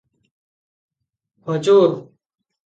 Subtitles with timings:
[1.51, 1.95] ହଜୁର!